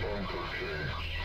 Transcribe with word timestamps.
bunker 0.00 0.48
case. 0.58 1.19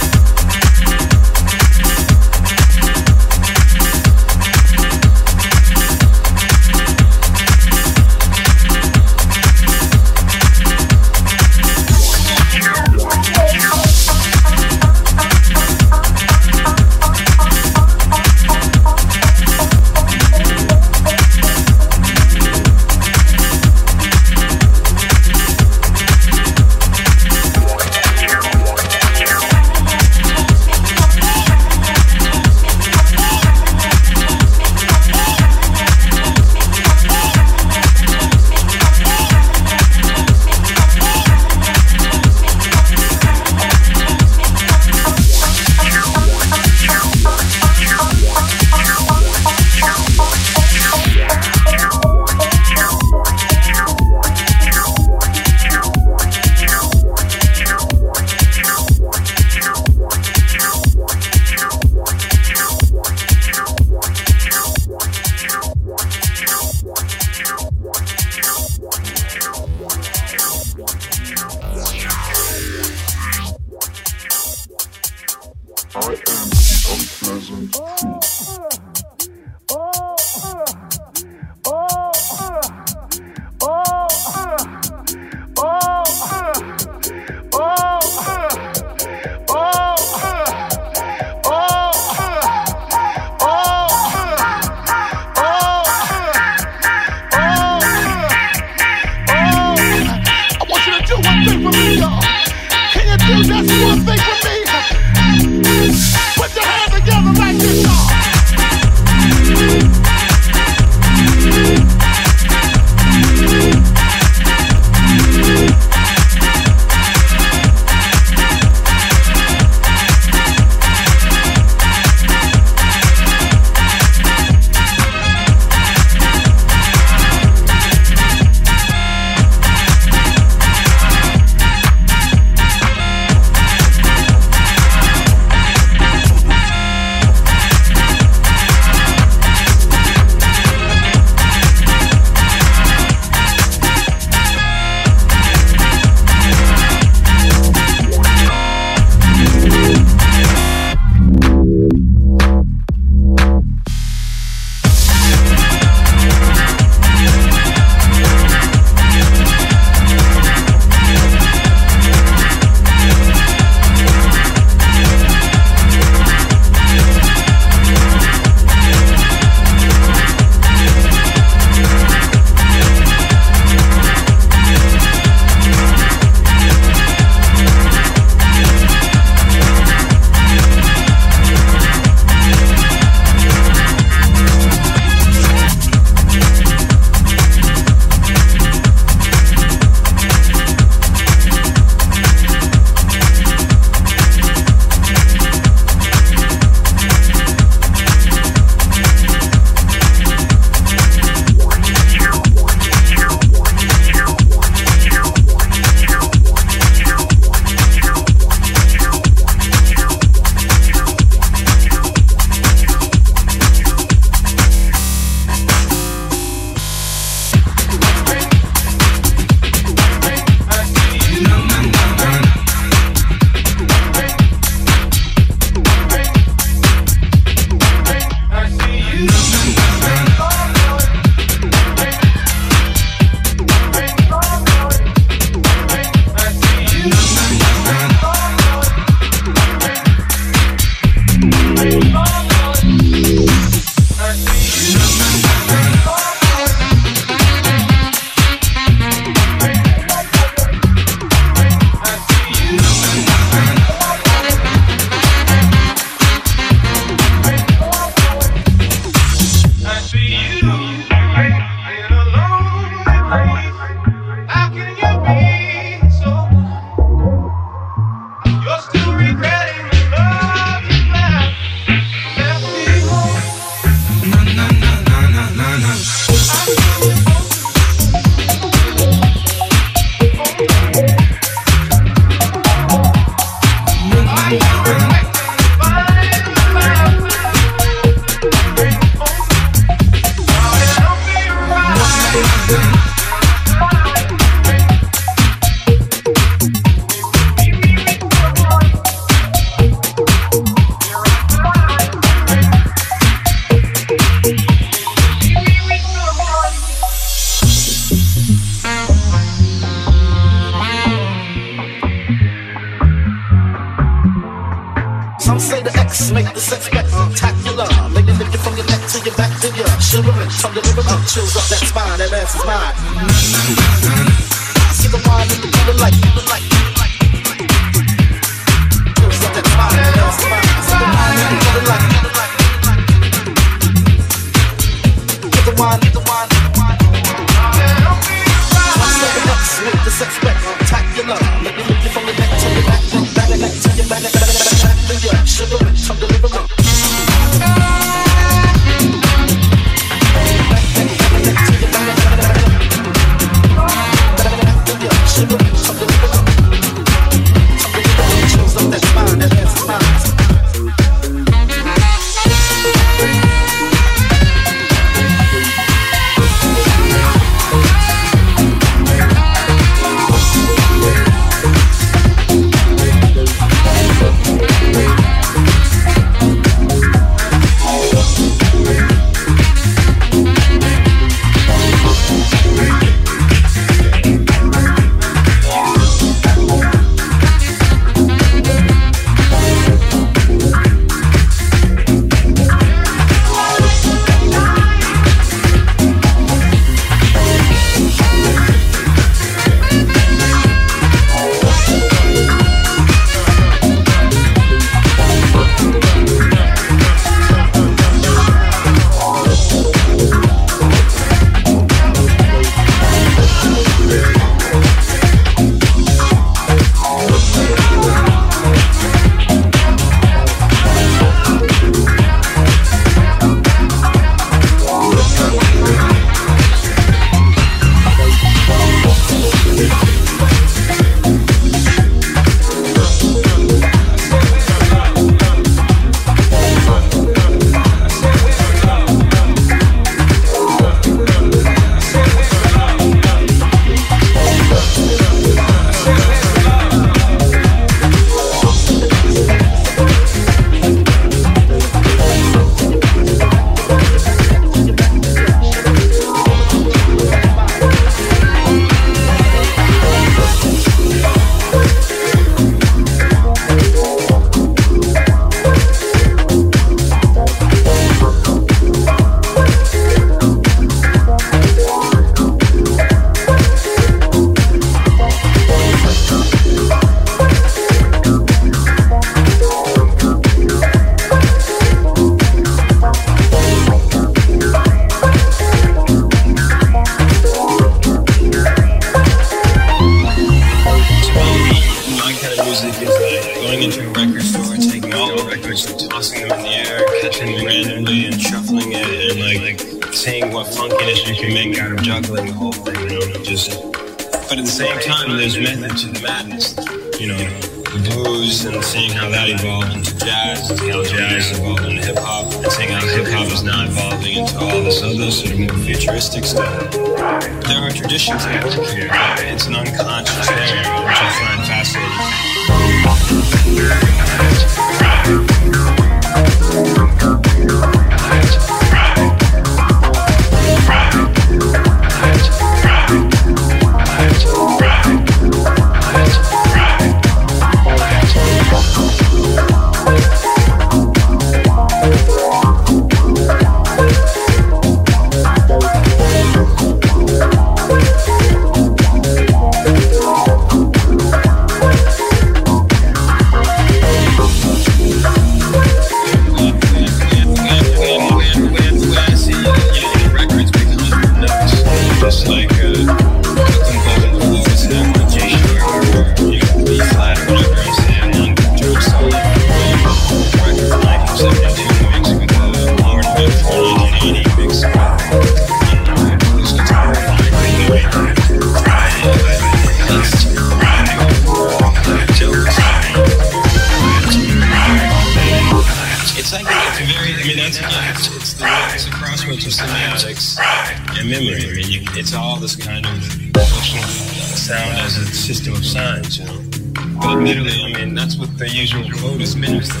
The 598.62 598.70
usual 598.70 599.02
code 599.10 599.40
is 599.42 599.56
mimics 599.56 599.88
the 599.88 600.00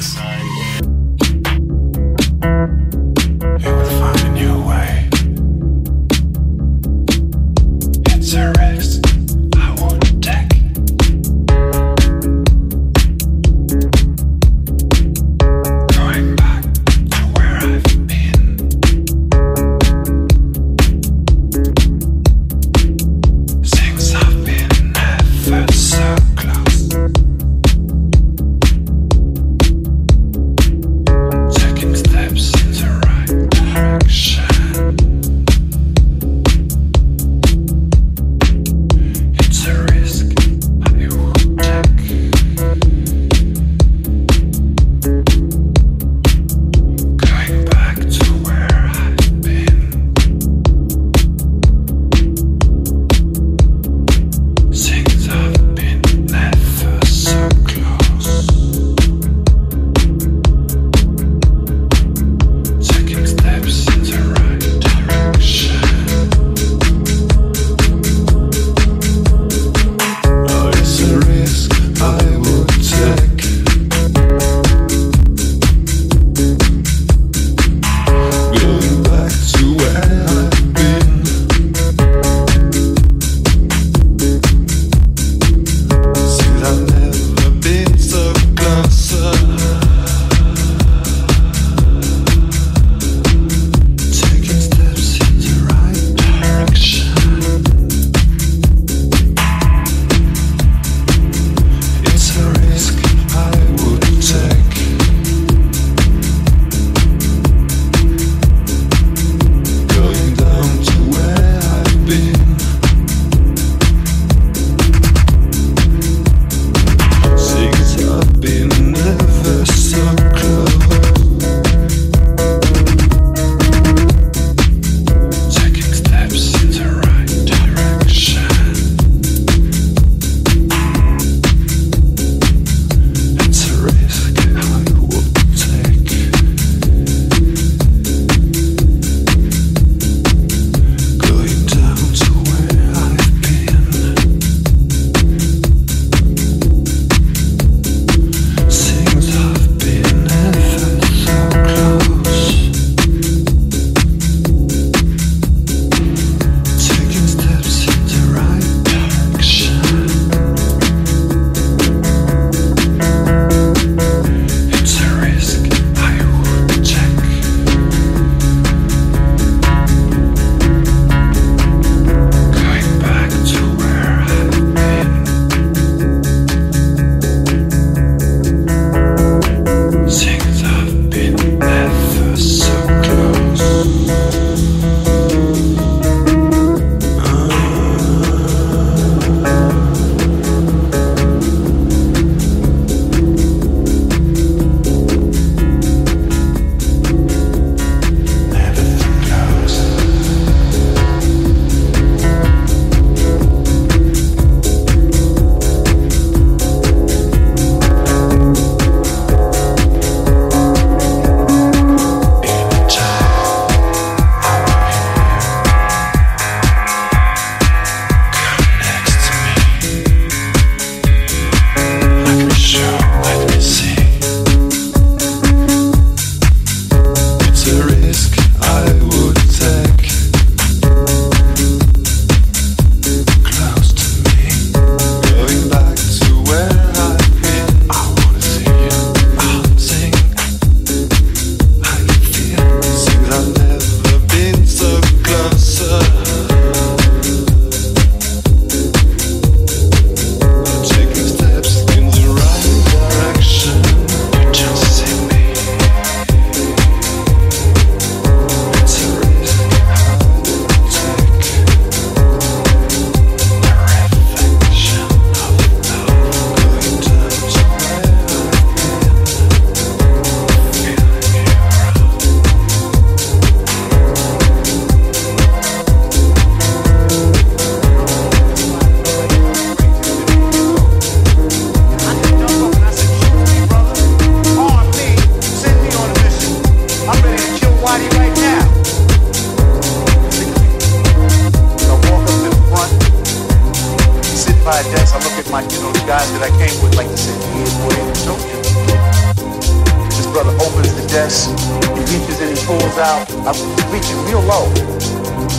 I'm 303.44 303.58
reaching 303.90 304.18
real 304.24 304.40
low. 304.42 304.70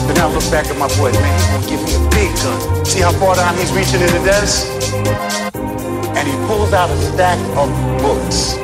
Then 0.08 0.16
I 0.18 0.32
look 0.32 0.44
back 0.50 0.66
at 0.66 0.78
my 0.78 0.88
boy, 0.96 1.12
man, 1.12 1.32
he's 1.36 1.46
gonna 1.48 1.68
give 1.68 1.82
me 1.84 1.92
a 1.94 2.10
big 2.10 2.32
gun. 2.40 2.84
See 2.84 3.00
how 3.00 3.12
far 3.12 3.36
down 3.36 3.56
he's 3.56 3.72
reaching 3.72 4.00
in 4.00 4.08
the 4.08 4.24
desk? 4.24 4.66
And 6.16 6.26
he 6.26 6.34
pulls 6.46 6.72
out 6.72 6.88
a 6.88 6.96
stack 7.12 7.38
of 7.56 7.68
books. 8.00 8.56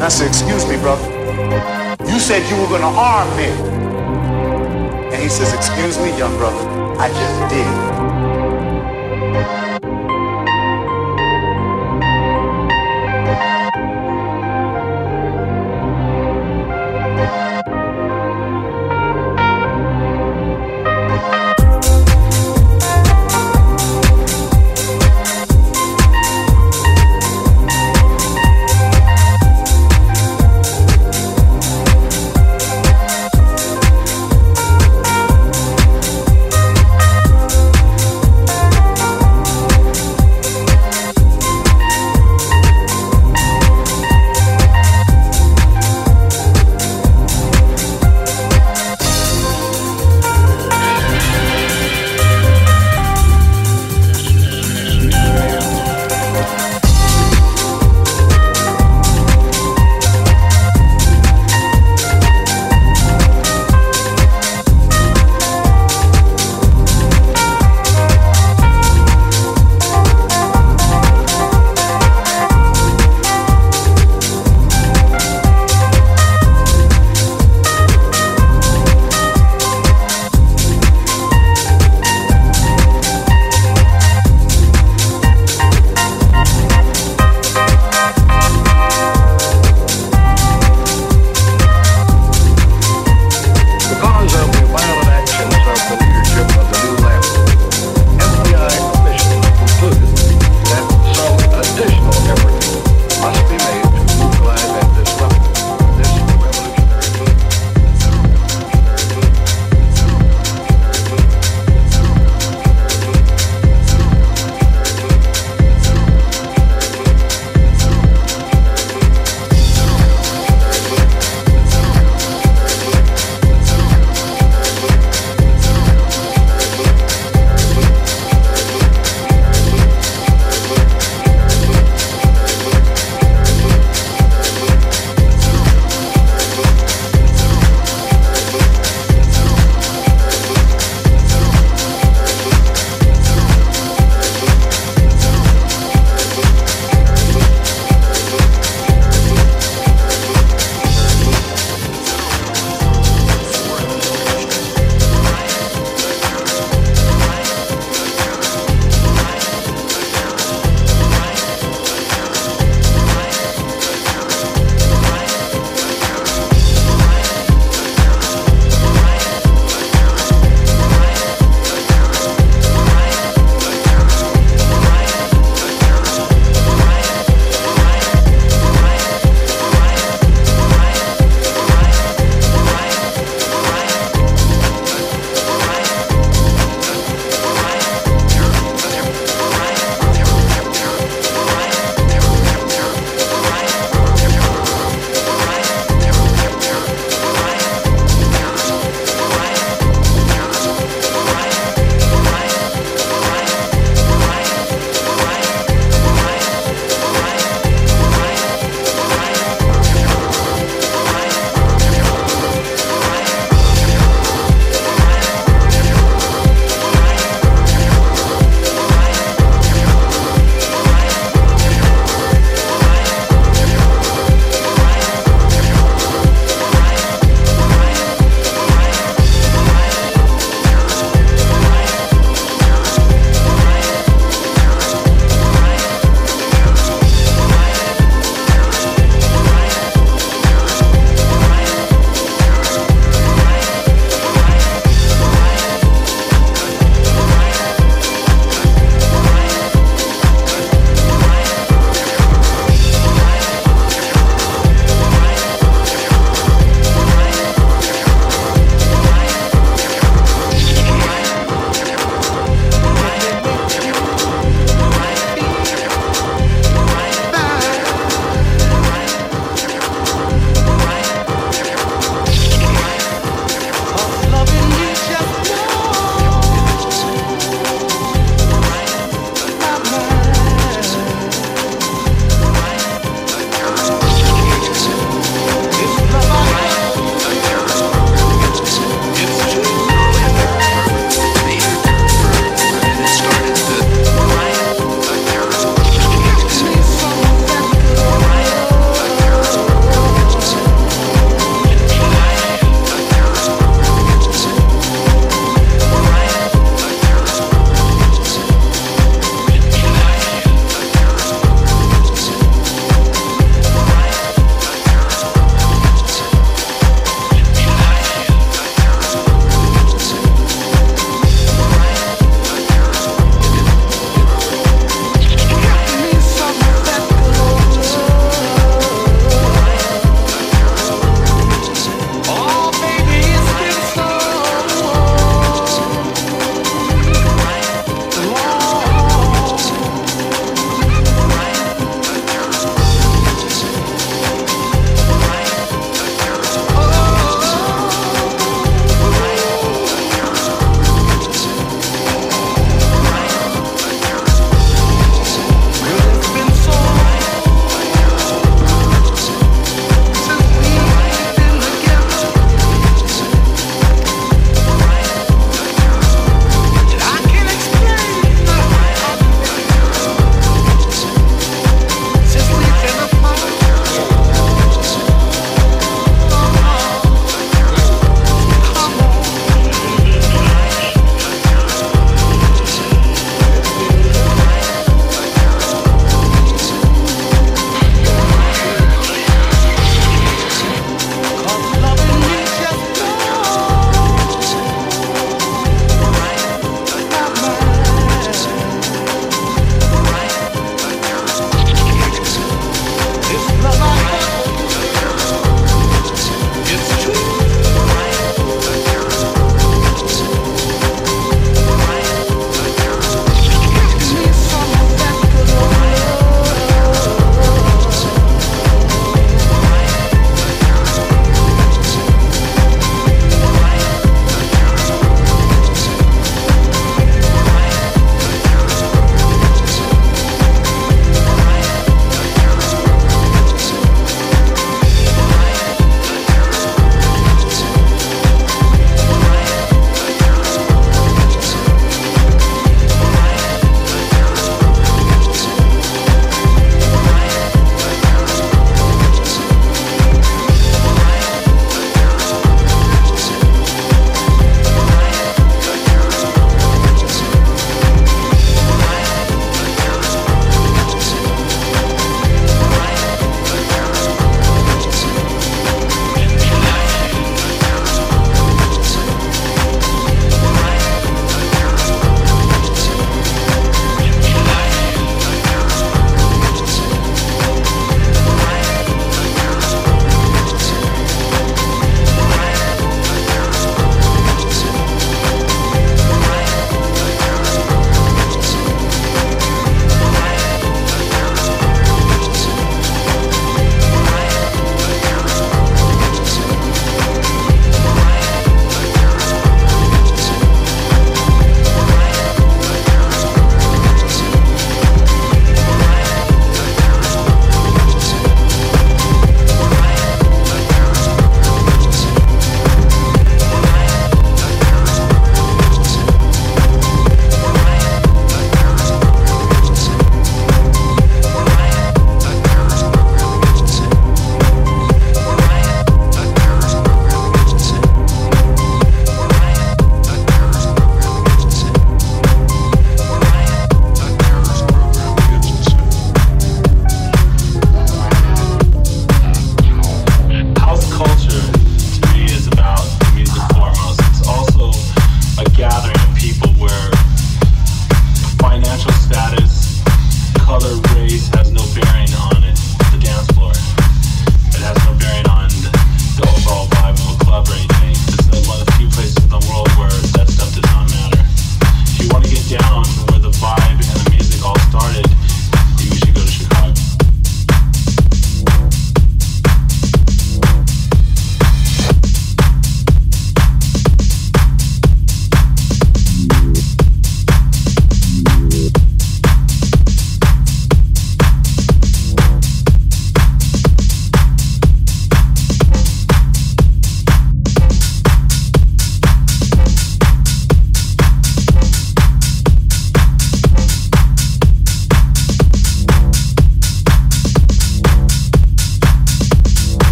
I 0.00 0.08
said, 0.08 0.28
excuse 0.28 0.64
me, 0.68 0.76
brother. 0.76 1.02
You 2.06 2.20
said 2.20 2.48
you 2.48 2.60
were 2.62 2.68
gonna 2.68 2.96
arm 2.96 3.28
me. 3.36 3.50
And 5.12 5.20
he 5.20 5.28
says, 5.28 5.52
excuse 5.52 5.98
me, 5.98 6.16
young 6.16 6.36
brother, 6.36 6.62
I 6.96 7.08
just 7.08 7.52
did. 7.52 8.05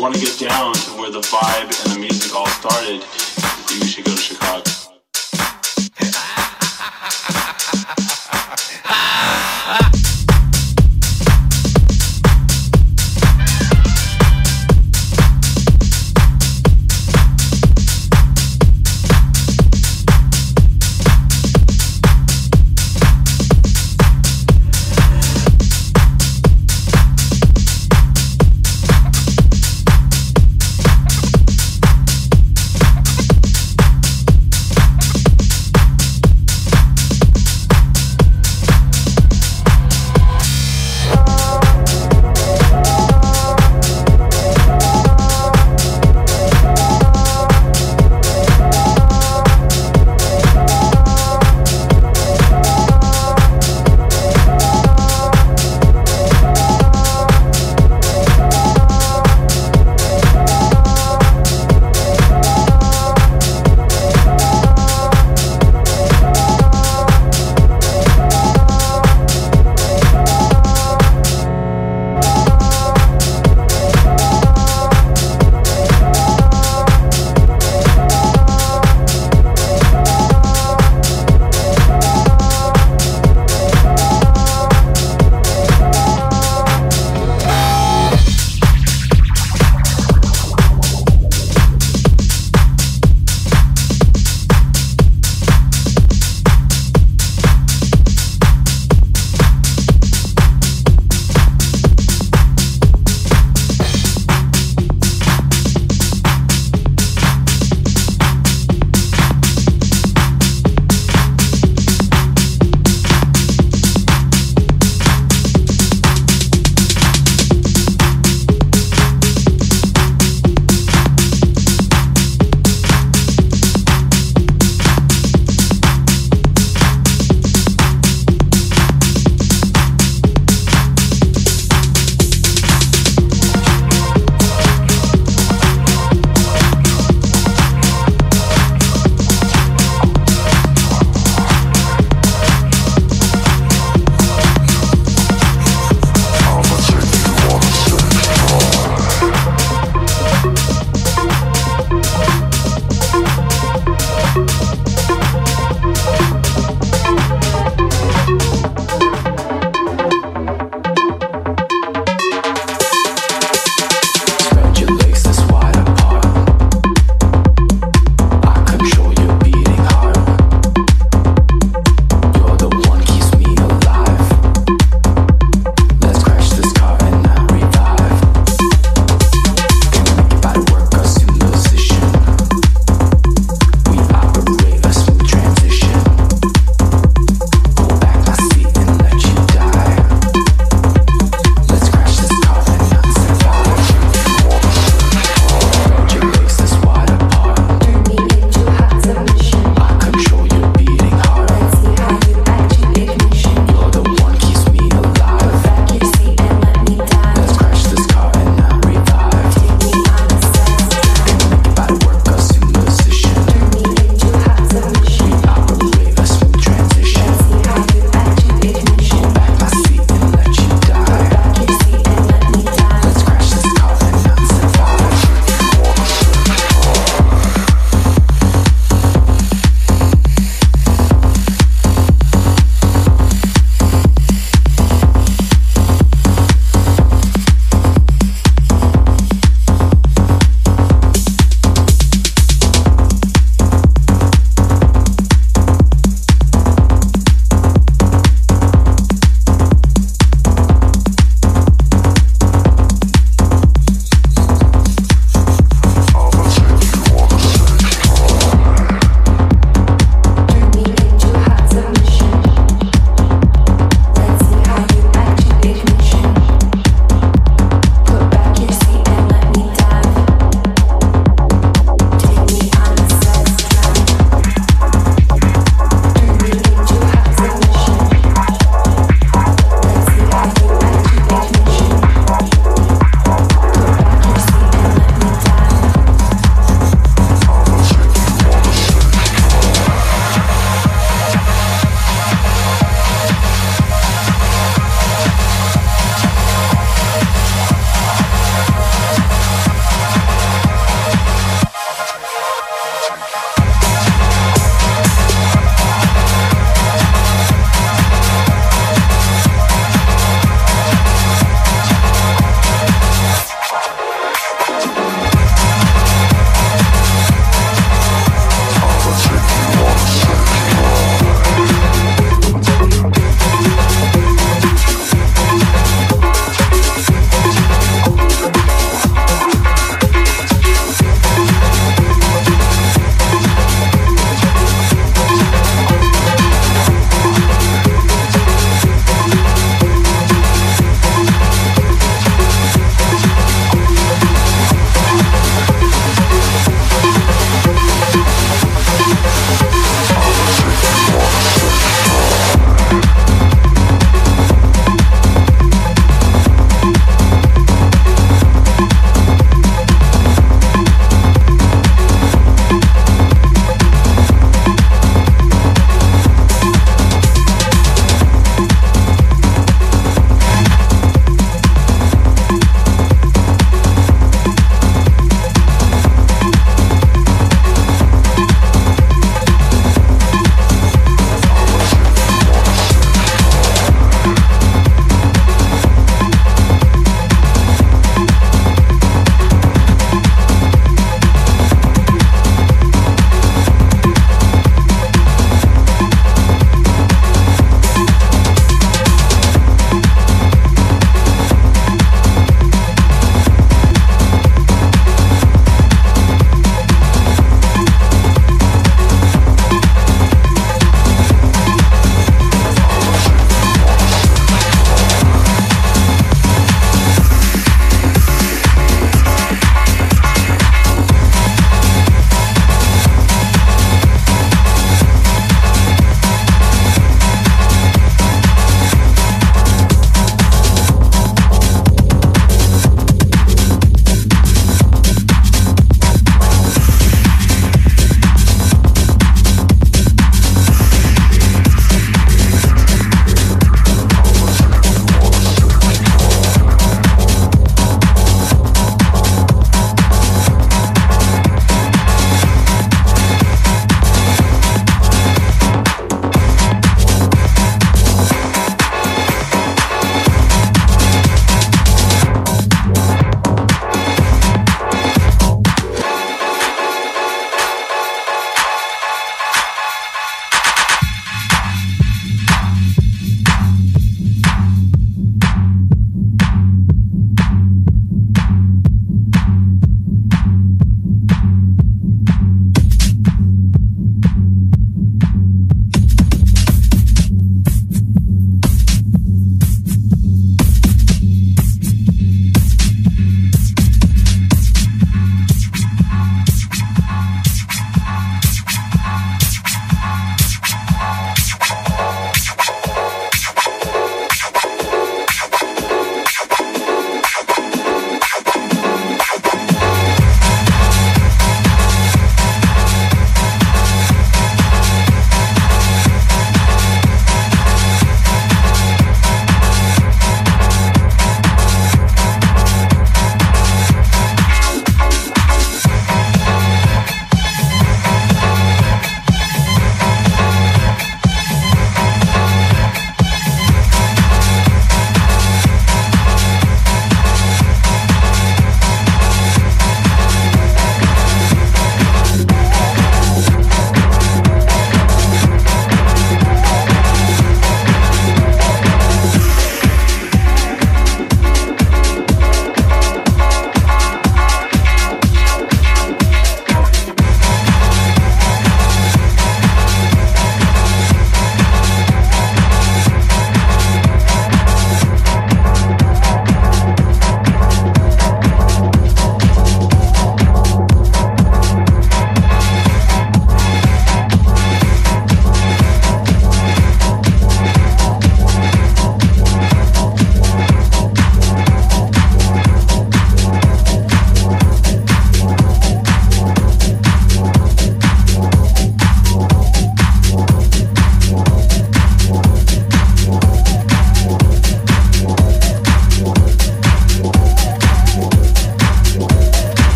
Want 0.00 0.14
to 0.14 0.20
get 0.20 0.38
down 0.38 0.72
to 0.72 0.90
where 0.92 1.10
the 1.10 1.20
vibe 1.20 1.84
and 1.84 1.92
the 1.92 1.98
music 1.98 2.34
all 2.34 2.46
started, 2.46 3.04
you 3.70 3.86
should 3.86 4.02
go 4.02 4.12
to 4.12 4.16
Chicago. 4.16 4.89